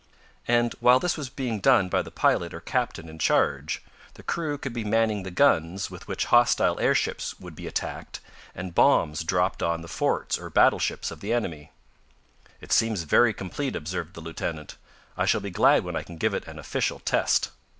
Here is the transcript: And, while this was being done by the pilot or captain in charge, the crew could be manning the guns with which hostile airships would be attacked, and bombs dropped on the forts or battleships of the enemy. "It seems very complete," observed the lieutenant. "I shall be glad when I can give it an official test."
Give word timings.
And, 0.47 0.73
while 0.79 0.99
this 0.99 1.15
was 1.15 1.29
being 1.29 1.59
done 1.59 1.87
by 1.87 2.01
the 2.01 2.09
pilot 2.09 2.55
or 2.55 2.59
captain 2.59 3.07
in 3.07 3.19
charge, 3.19 3.83
the 4.15 4.23
crew 4.23 4.57
could 4.57 4.73
be 4.73 4.83
manning 4.83 5.21
the 5.21 5.29
guns 5.29 5.91
with 5.91 6.07
which 6.07 6.25
hostile 6.33 6.79
airships 6.79 7.39
would 7.39 7.55
be 7.55 7.67
attacked, 7.67 8.19
and 8.55 8.73
bombs 8.73 9.23
dropped 9.23 9.61
on 9.61 9.83
the 9.83 9.87
forts 9.87 10.39
or 10.39 10.49
battleships 10.49 11.11
of 11.11 11.19
the 11.19 11.31
enemy. 11.31 11.69
"It 12.61 12.71
seems 12.71 13.03
very 13.03 13.31
complete," 13.31 13.75
observed 13.75 14.15
the 14.15 14.21
lieutenant. 14.21 14.75
"I 15.15 15.27
shall 15.27 15.39
be 15.41 15.51
glad 15.51 15.83
when 15.83 15.95
I 15.95 16.01
can 16.01 16.17
give 16.17 16.33
it 16.33 16.47
an 16.47 16.57
official 16.57 16.97
test." 16.97 17.51